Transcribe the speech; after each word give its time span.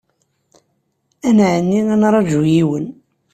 Ad 1.27 1.33
nɛenni 1.37 1.81
ad 1.93 1.97
nraju 2.01 2.41
yiwen. 2.53 2.85